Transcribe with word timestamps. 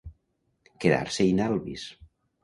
Quedar-se 0.85 1.25
in 1.33 1.41
albis. 1.47 1.85